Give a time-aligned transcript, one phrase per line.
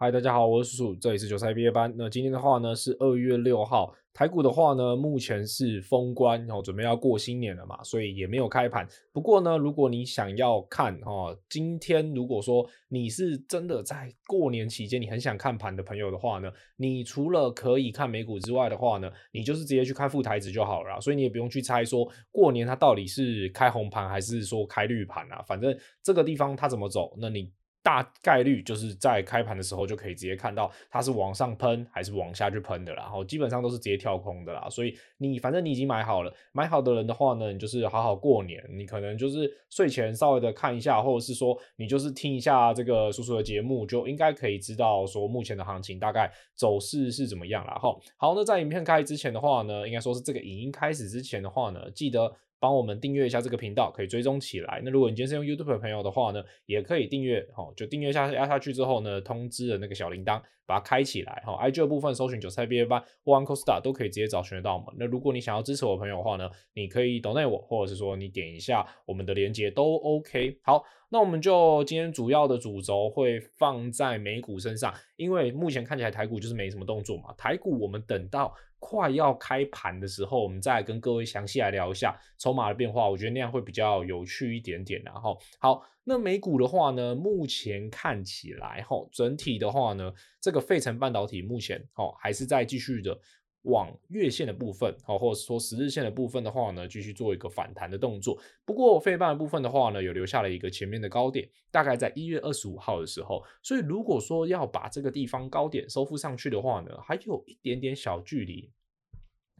[0.00, 1.92] 嗨，大家好，我是叔叔，这里是韭菜毕业班。
[1.98, 8.86] 那今天的话呢是二月六号，台股的话呢目前是封关，然后准备要过新年了嘛，所以也没有开盘。
[9.12, 27.50] 不过呢，如果你想要看哦，今天如果说你是真的在过年期间你很想看盘的朋友的话呢，你除了可以看美股之外的话呢，你就是直接去看富台指就好了，所以你也不用去猜说过年它到底是开红盘还是说开绿盘啊，反正这个地方它怎么走，那你。
[27.82, 47.74] 大概率就是在开盘的时候就可以直接看到它是往上喷还是往下去喷的啦，然后基本上都是直接跳空的啦，所以你反正你已经买好了，买好的人的话呢，你就是好好过年，你可能就是睡前稍微的看一下，或者是说你就是听一下这个叔叔的节目，就应该可以知道说目前的行情大概走势是怎么样啦。
[47.74, 47.96] 哈。
[48.16, 52.30] 好，那在影片开始之前的话呢，应该说是这个影音开始之前的话呢，记得。
[52.60, 54.80] 帮我们订阅一下这个频道，可以追踪起来。
[54.84, 61.42] 那如果你今天是用 YouTube 的朋友的话呢，也可以订阅，哦，就订阅下压下去之后呢，通知的那个小铃铛，把它开起来。
[61.46, 64.94] 齁，IG 的部分搜寻韭菜毕业班或 Uncle Star 都可以直接找寻得到我们。
[64.98, 70.58] 那如果你想要支持我的朋友的话呢，你可以 donate 我，或者是说你点一下我们的链接都 OK。
[70.62, 77.34] 好，那我们就今天主要的主轴会放在美股身上，因为目前看起来台股就是没什么动作嘛。
[77.36, 78.54] 台股我们等到。
[78.80, 85.02] 快要开盘的时候，我们再跟各位详细来聊一下筹码的变化，我觉得那样会比较有趣一点点。
[85.04, 93.18] 然后，好，那美股的话呢，目前看起来，吼，整体的话呢，这个费城半导体目前，哦，还是在继续的。
[93.62, 98.38] 往月线的部分，好，或者说十日线的部分的话呢，继续做一个反弹的动作。
[98.64, 103.44] 不过费半的部分的话呢，有留下了一个前面的高点，大概在一月二十五号的时候。
[103.62, 108.70] 所以如果说要把这个地方高点收复上去的话呢，还有一点点小距离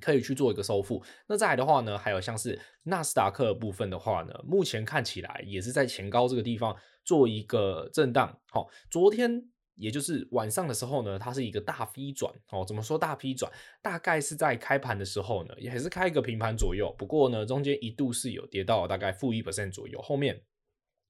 [0.01, 1.03] 可以去做一个收复。
[1.27, 8.41] 那再来的话呢，还有像是纳斯达克部分的话呢，目前看起来也是在前高这个地方做一个震荡。
[8.51, 9.51] 好，昨天。
[9.79, 12.65] 也就是晚上的时候呢，它是一个大 V 转哦。
[12.67, 13.51] 怎么说大 V 转？
[13.81, 16.95] 大概是在开盘的时候呢，也是开一个平盘左右。
[16.99, 20.43] 不过呢，中间一度是有跌到大概负一%左右，后面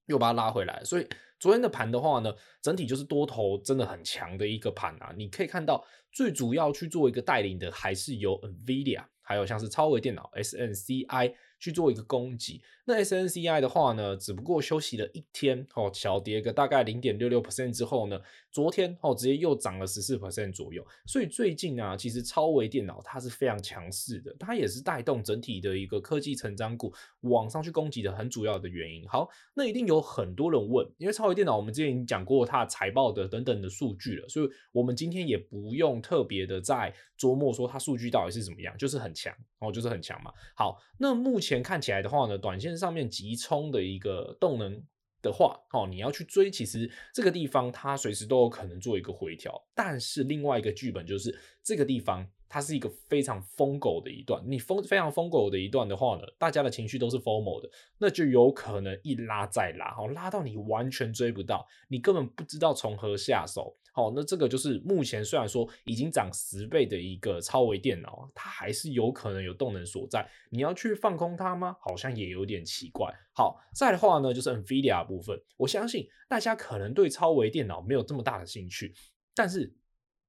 [0.07, 0.83] 又把它拉回来。
[0.85, 1.09] 所以
[1.41, 5.13] 昨天的盘的话呢，整体就是多头真的很强的一个盘啊。
[5.17, 11.35] 你可以看到，最主要去做一个带领的，还是由 NVIDIA，还有像是超微电脑 SNCI。
[11.61, 18.19] 去做一个攻击，那 SNCI 的话呢，只不过休息了一天，哦，小跌个大概零点六六 percent 之后呢，
[18.51, 26.91] 昨天哦直接又涨了十四 percent 左右，所以最近啊，其实超微电脑它是非常强势的，它也是带动整体的一个科技成长股
[27.21, 29.07] 往上去攻击的很主要的原因。
[29.07, 36.91] 好，那一定有很多人问，因为超微电脑我们之前已经讲过它财报的等等的数据了，所以我们今天也不用特别的再
[37.21, 40.33] 琢磨说它数据到底是怎么样，就是很强哦，就是很强嘛。
[40.57, 41.19] 好，那。
[41.19, 44.83] 目前看起来的话呢，短线上面急冲的一个动能
[45.21, 49.61] 的话，哦，你要去追，其实这个地方它随时都有可能做一个回调。
[49.75, 57.69] 但是另外一个剧本就是这个地方它是一个非常疯狗的一段，你疯非常疯狗的一段的话呢，大家的情绪都是 FOMO 的，
[57.99, 63.77] 那就有可能一拉再拉，哦，拉到你完全追不到，你根本不知道从何下手。
[63.99, 70.25] 好，那这个就是目前虽然说已经涨十倍的一个超微电脑，它还是有可能有动能所在。
[70.51, 71.77] 你要去放空它吗？
[71.81, 73.13] 好像也有点奇怪。
[73.33, 78.95] 好，再的话呢，就是 NVIDIA 部分，我相信大家可能对超微电脑没有这么大的兴趣，
[79.35, 79.75] 但是。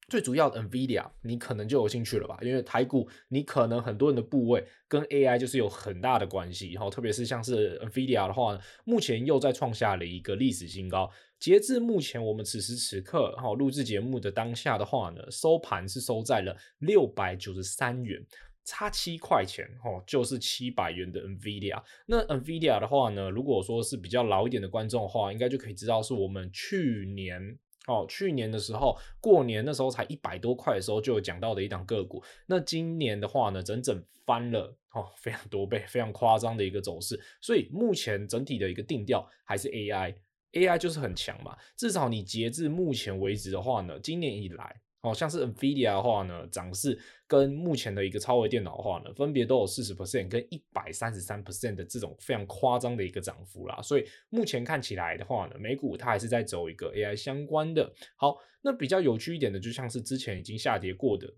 [0.09, 2.35] 最主要的 NVIDIA，你可能就有兴趣了吧？
[2.41, 6.71] 因为台股，你可能很多人的部位跟 AI 就是有很大的关系。
[6.71, 11.11] 然后，特别是像是 NVIDIA 的话，目前又在创下了一个历史新高。
[11.39, 18.21] 截至目前，我们此时此刻哈录制节目的当下的话呢，收盘是收在了六百九十三元，
[18.65, 21.81] 差七块钱哦，就是七百元的 NVIDIA。
[22.05, 27.57] 那 NVIDIA 的话呢，如果说是比较老一点的观众的话，应该就可以知道是我们去年。
[27.87, 37.19] 哦，去年的时候过年那时候才一百多块的时候就有讲到的一档个股，那今年的话呢，整整翻了哦，非常多倍，非常夸张的一个走势。
[37.41, 40.13] 所以目前整体的一个定调还是 AI
[40.53, 40.77] A.I.
[40.77, 41.57] 就是很强嘛。
[41.75, 44.81] 至少你截至目前为止的话呢，今年以来。
[45.01, 53.81] 哦，像是 NVIDIA 的话呢，涨势跟目前的一个超微电脑的话呢，分别都有四十 percent 跟一百三十三 percent 的这种非常夸张的一个涨幅啦。
[53.81, 57.89] 所以目前看起来的话呢，美股它还是在走一个 AI 相关的。
[58.17, 61.33] 好，那比较有趣一点的，就像是之前已经下跌过的，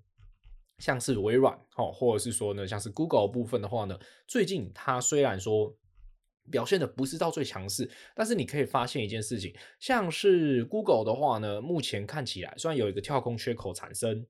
[0.79, 5.77] 像是微软，哦，或者是说呢，像是 Google 部分的话呢，最近它虽然说。
[6.51, 14.27] 表现的不是到最强势，但是你可以发现一件事情，像是 Google 的话呢，目前看起来虽然有一个跳空缺口产生。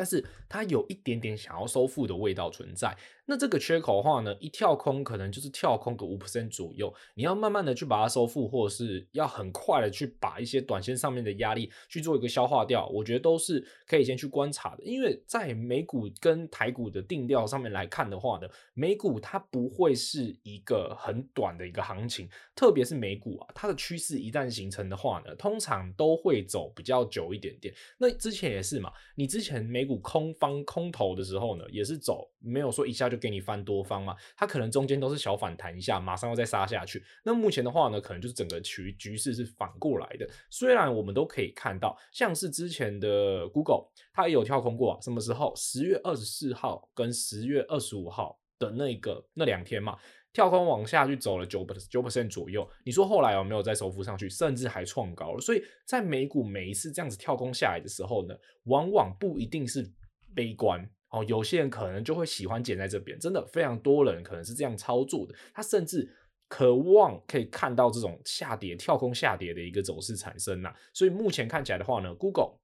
[0.00, 2.96] 但是它有一点点想要收复的味道存在。
[3.26, 14.82] 那这个缺口的话呢，一跳空可能就是跳空个五 percent 左右，你要慢慢的去把它收复，或是要很快的去把一些短线上面的压力去做一个消化掉，我觉得都是可以先去观察的。
[14.82, 22.26] 因为在美股跟台股的定调上面来看的话呢，美股它不会是一个很短的一个行情，
[22.56, 27.72] 特别是美股啊，它的趋势一旦形成的话呢，通常都会走比较久一点点。
[27.98, 33.20] 那之前也是嘛，你之前美股空方空头的时候呢，也是走没有说一下就。
[33.20, 37.04] 给你翻多方嘛，它可能中间都是小反弹一下，马上又再杀下去。
[37.22, 40.26] 那目前的话呢，可能就是整个局局势是反过来的。
[40.48, 45.52] 虽然我们都可以看到，像是之前的 Google，它也有跳空过，什么时候？
[45.54, 49.98] 十月二十四号跟十月二十五号的那个那两天嘛，
[50.32, 52.68] 跳空往下去走了九九 percent 左右。
[52.84, 55.40] 你说后来有没有再收复上去，甚至还创高了？
[55.40, 58.34] 所以在美股每一次这样子跳空下来的时候呢，
[58.64, 59.90] 往往不一定是
[60.34, 60.88] 悲观。
[61.08, 65.34] 哦，有些人可能就会喜欢捡在这边，真的非常多人可能是这样操作的。
[65.52, 66.08] 他甚至
[66.48, 70.72] 渴望可以看到这种下跌、跳空下跌的一个走势产生呐。
[70.92, 72.60] 所以目前看起来的话呢，Google。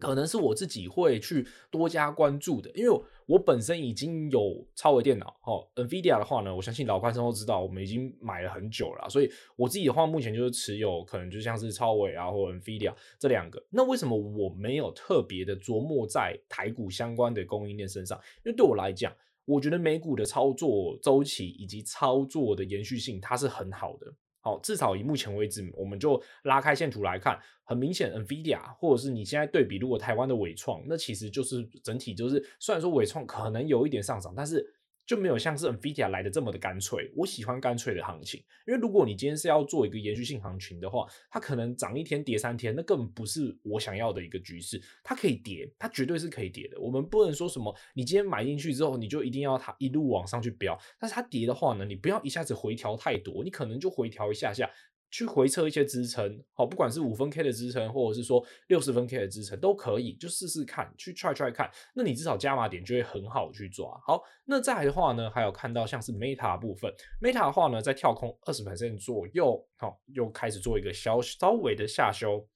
[0.00, 13.62] 可能是我自己会去多加关注的，因为我本身已经有超微电脑，哦，NVIDIA 的话呢，我相信老观众都知道，我们已经买了很久了，所以我自己的话，目前就是持有可能就像是超微啊，或 NVIDIA 这两个。
[13.70, 18.18] 那为什么我没有特别的琢磨在台股相关的供应链身上？
[18.44, 19.14] 因为对我来讲，
[19.44, 24.12] 我觉得美股的操作周期以及操作的延续性，它是很好的。
[24.40, 34.74] 好，至少以目前为止，我们就拉开线图来看，很明显，NVIDIA 或者是你现在对比，如果台湾的纬创，那其实就是整体就是，虽然说纬创可能有一点上涨，但是。
[35.10, 37.10] 就没有像是 NVIDIA 来的这么的干脆。
[37.16, 44.80] 我喜欢干脆的行情，因为如果你今天是要做一个延续性行情的话，它可能涨一天跌三天，那根本不是我想要的一个局势。
[45.02, 46.78] 它可以跌，它绝对是可以跌的。
[46.80, 50.78] 我们不能说什么，你今天买进去之后，你就一定要它一路往上去飙。
[50.96, 54.70] 但是它跌的话呢，你不要一下子回调太多，你可能就回调一下下。
[55.10, 63.90] 去回测一些支撑，好，不管是五分 K 的支撑，或者是说六十分 K 的支撑，都可以，就试试看，去踹踹看，那你至少加码点就会很好去抓。
[64.06, 72.46] 好，那再来的话呢，还有看到像是 Meta 部分，Meta 的话呢，在跳空二十百分左右，好，又开始做一个小稍微的下修。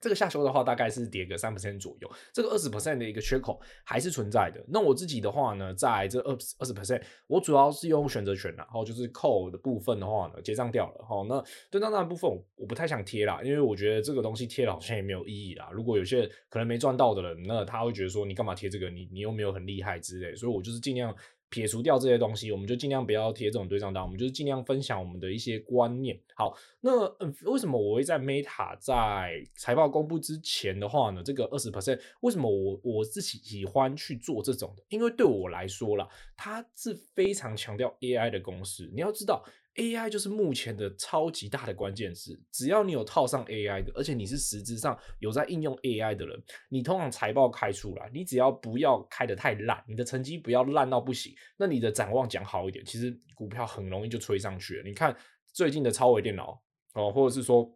[0.00, 4.64] 这个下修的话，大概是跌个三 percent 左右，这个二十 percent 的一个缺口还是存在的。
[4.68, 11.04] 那我自己的话呢，在这二二十 percent，我主要是用选择权，然后就是扣的部分的话呢，结账掉了。
[11.04, 15.68] 好，那对账单部分，我不太想贴啦，因为我觉得这个东西贴了好像也没有意义啦。
[15.72, 18.88] 如果有些可能没赚到的人，那他会觉得说，你干嘛贴这个？
[18.90, 21.14] 你你又没有很厉害之类，所以我就是尽量。
[21.50, 26.18] 撇除掉这些东西，我们就尽量不要贴这种对账单，我们就是尽量分享我们的一些观念。
[26.34, 31.22] 好，那嗯，为什么我会在 Meta 在财报公布之前的话呢？
[31.22, 34.82] 这个二十 percent，为什么我我自己喜欢去做这种的？
[34.88, 38.90] 因为对我来说啦，它是非常强调 AI 的公司。
[38.94, 39.44] 你要知道。
[39.78, 46.38] AI 就是目前的超级大的关键词，只要你有套上 AI 的，而且你是实质上有在应用 AI 的人，
[46.68, 54.82] 你通常财报开出来，你只要不要开得太烂，你的成绩不要烂到不行，那你的展望讲好一点，其实股票很容易就吹上去了。
[54.82, 55.16] 你看
[55.54, 56.60] 最近的超微电脑
[56.92, 57.74] 哦，或者是说。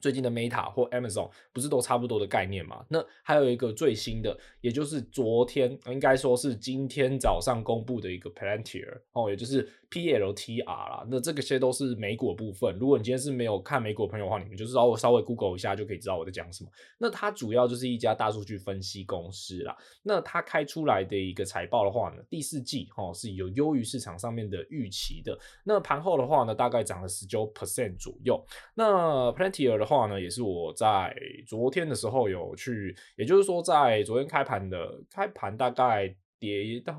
[0.00, 2.84] 最近的 Meta 或 Amazon 不是都差不多的概念吗？
[2.88, 11.06] 那还有一个最新的，也就是昨天应该说是今天早上公布的一个 Plantier 哦，也就是 PLTR 啦。
[11.10, 12.76] 那这个些都是美股的部分。
[12.78, 16.70] 如果你今天是没有看美股的朋友的话，你们就是稍微稍微 Google 一下就可以知道我在讲什么。
[16.98, 19.76] 那它主要就是一家大数据分析公司啦。
[20.02, 25.38] 那它开出来的一个财报的话呢，第四季哦是有优于市场上面的预期的。
[25.64, 28.44] 那盘后的话呢，大概涨了十九 percent 左右。
[28.74, 31.14] 那 Plantier 的话呢，也是我在
[31.46, 36.94] 昨天的时候有去，也就是说在昨天开盘的开盘大概跌到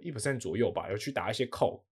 [0.00, 1.84] 一 percent 左右吧，有去打一些扣。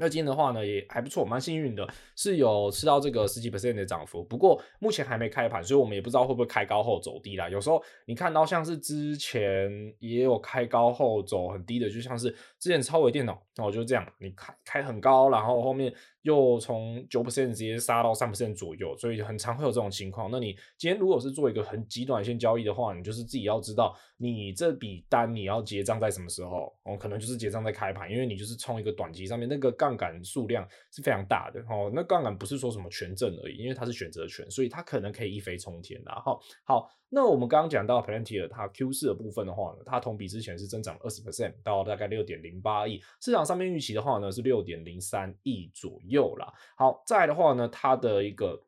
[0.00, 4.22] 那今天的话呢，也还不错，蛮幸运的，是有吃到这个十几 percent 的涨幅。
[4.22, 7.48] 不过目前还没开盘，所以我们也不知道会不会开高后走低啦。
[7.48, 15.92] 有时候你看到像是之前也有开高后走很低的，就像是之前超微电脑，那我就这样，你开开很高，然后后面。
[16.28, 20.30] 又从九 percent 直接杀到三 percent 左右，所以很常会有这种情况。
[20.30, 26.70] 那你今天如果是做一个很极短线交易的话，你就是自己要知道，你这笔单你要结账在什么时候？
[26.82, 31.90] 哦，可能就是结账在开盘，因为你就是冲一个短期上面，那个杠杆数量是非常大的哦。
[31.94, 36.12] 那杠杆不是说什么权证而已，因为它是选择权，所以它可能可以一飞冲天的。
[36.12, 36.90] 好，好。
[37.10, 46.52] 那我们刚刚讲到 Palantir 它 Q 四的部分的话呢，它同比之前是增长二十 percent 到大概六点零八亿，市场上面预期的话呢是六点零三亿左右有了。
[46.76, 48.64] 好，再的话呢，它的一个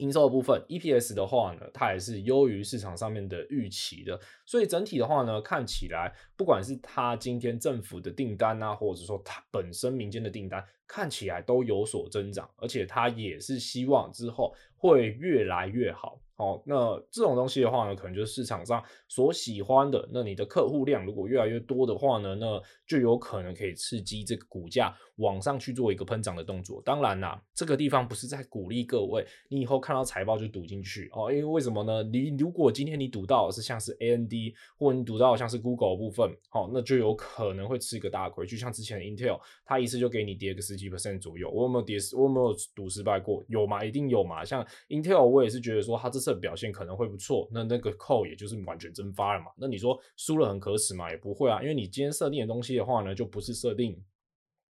[0.00, 16.20] 营收的部分，EPS 的话呢，它也是优于市场上面的预期的，所以整体的话呢，看起来不管是它今天政府的订单啊，或者说它本身民间的订单，看起来都有所增长，而且它也是希望之后会越来越好。
[16.36, 20.08] 好，那这种东西的话呢，可能就是市场上所喜欢的。
[20.12, 26.82] 那你的客户量如果越来越多的话呢，那就有可能可以刺激这个股价往上去做一个喷涨的动作。
[26.84, 31.30] 当然啦，这个地方不是在鼓励各位，你以后看到财报就赌进去哦。
[31.30, 32.02] 因为为什么呢？
[32.02, 38.44] 你如果今天你赌到是像是 A N D，或者你赌到像是 Google 部分，好，那就有可能会吃一个大亏。
[38.44, 41.48] 就像之前的 Intel，它一次就给你跌个十几 percent 左右。
[41.48, 41.96] 我有没有跌？
[42.16, 43.44] 我有没有赌失败过？
[43.46, 43.84] 有吗？
[43.84, 44.44] 一定有嘛。
[44.44, 46.23] 像 Intel，我也是觉得说它这。
[46.24, 49.46] 这表现可能会不错，那那个扣也就是完全蒸发了嘛。
[49.58, 51.10] 那你说输了很可耻嘛？
[51.10, 54.02] 也不会啊，因为你今天设定的东西的话呢，就不是设定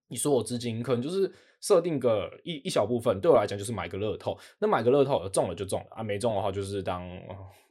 [0.07, 1.31] 你所有资金，可能就是
[1.61, 3.21] 设定个一一小部分。
[3.21, 4.37] 对我来讲，就是买个乐透。
[4.59, 7.07] 那买个乐透，中了就中了啊，没中的话就是当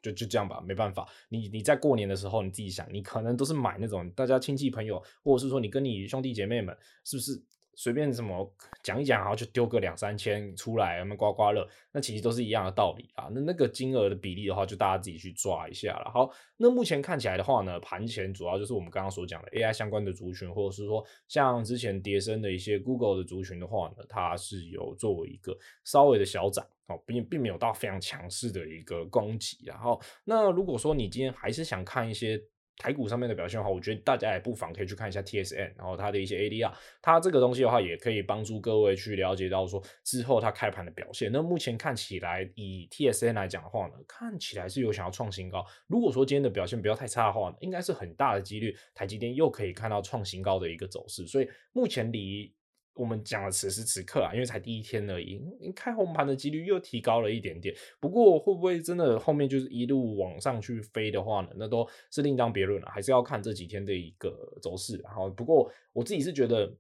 [0.01, 1.07] 就就这样吧，没办法。
[1.29, 7.43] 你你在过年的时候，你自己想，你可能都是买那种大家亲戚朋友，或者是说你跟你兄弟姐妹们，是不是？
[7.75, 13.29] 随便什么讲一讲，然后就丢个两三千出来，我们刮刮乐，那其实都是一样的道理啊。
[13.33, 16.11] 那那个金额的比例的话，就大家自己去抓一下了。
[16.13, 29.65] 好，那目前看起来的话呢，盘前主要就是我们刚刚所讲的 AI 相关的族群，或者是说像之前跌升的一些 Google 的族群的话呢，它是有作为一个稍微的小涨，哦，并并没有到非常强势的一个攻击。
[29.65, 32.43] 然后，那如果说你今天还是想看一些。
[32.79, 41.31] 台股上面的表现的话，我觉得大家也不妨可以去看一下 T S N，然后它的一些 ADR，它这个东西的话，也可以帮助各位去了解到说之后它开盘的表现。
[41.31, 45.65] 那目前看起来，以 T S N 来讲的话呢，看起来是有想要创新高。
[45.87, 51.27] 如果说今天的表现不要太差的话呢，应该是很大的几率，台积电又可以看到创新高的一个走势。
[51.27, 52.53] 所以目前离。
[52.95, 55.41] 我们讲了此时此刻啊，因为才第一天而已，
[55.75, 57.75] 开红盘的几率又提高了一点点。
[58.01, 61.49] 不过会不会真的后面就是一路往上去飞的话呢？
[61.57, 64.97] 那都是另当别论了，还是要看这几天的一个走势。
[65.05, 66.73] 然后，不过我自己是觉得。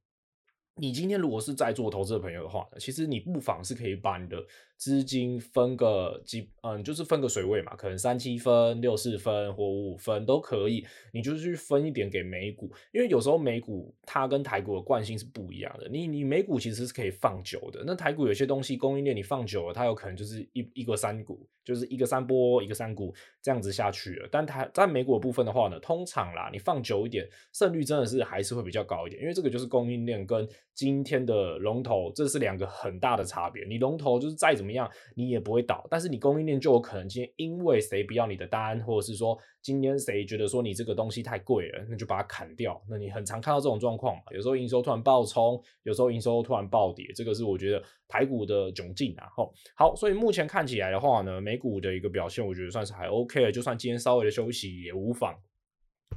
[0.76, 4.42] 你今天如果是在做投资的朋友的话，其实你不妨是可以把你的
[4.78, 15.88] 资金分个几，嗯，就是分个水位嘛，可能三七分、六四分或五五分都可以，你就是去分一点给美股，因为有时候美股它跟台股的惯性是不一样的。
[15.88, 24.28] 你你美股其实是可以放久的，那台股有些东西供应链你放久了，它有可能就是一一个三股，就是一个三波一个三股这样子下去了。
[24.32, 33.64] 但台在美股的部分的话呢，通常啦，你放久一点，胜率真的是还是会比较高一点，因为这个就是供应链跟今天的龙头，这是两个很大的差别。
[33.66, 42.82] 你龙头就是再怎么样，你也不会倒，但是你供应链就有可能今天因为谁不要你的单，或者是说今天谁觉得说你这个东西太贵了，那就把它砍掉。
[42.88, 44.22] 那你很常看到这种状况嘛？
[44.32, 49.26] 有时候营收突然暴冲，有时候营收突然暴跌，这个是我觉得台股的窘境啊。
[49.36, 53.52] 吼，好，所以目前看起来的话呢，美股的一个表现，我觉得算是还 OK 了。
[53.52, 55.34] 就算今天稍微的休息也无妨。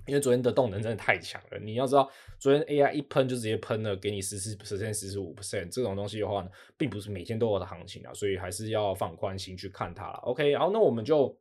[0.08, 2.10] 因为昨天的动能真的太强了，你要知道，
[2.40, 10.20] 昨天 AI 一喷就直接喷了，给你十四 percent、十四五 percent 这种东西的话呢，并不是每天都有的行情啊，所以还是要放宽心去看它了。
[10.24, 11.36] OK，然后那我们就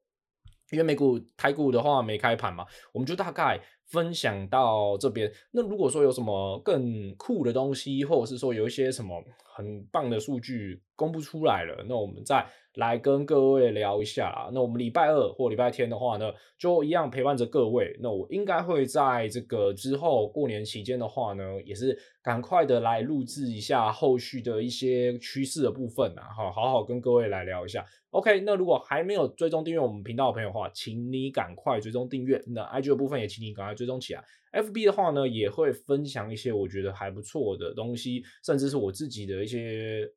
[0.71, 5.31] 因为美股、台股的话没开盘嘛，我们就大概分享到这边。
[5.51, 12.47] 那如果说有什么更酷的东西，或者是说有一些什么很棒的数据公布出来了，那我们再。
[12.75, 14.51] 来跟各位聊一下啦。
[14.53, 17.97] 那我们礼拜二或礼拜天的话呢，就一样陪伴着各位。
[18.01, 27.85] 那我应该会在这个之后过年期间的话呢，也是赶快的来录制一下后续的一些趋势的部分啊，好好好跟各位来聊一下。
[28.11, 32.41] OK，那如果还没有追踪订阅我们频道的朋友的话，请你赶快追踪订阅。
[32.49, 34.25] 那 IG 的部分也请你赶快追踪起来。
[34.53, 40.09] FB 的话呢，也会分享一些我觉得还不错的东西，甚至是我自己的一些。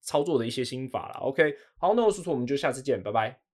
[0.00, 1.14] 操作的一些心法了。
[1.20, 3.49] OK，好，那我叔叔，我们就下次见，拜拜。